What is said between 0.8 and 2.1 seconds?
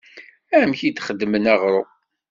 i d-xeddmen aɣrum?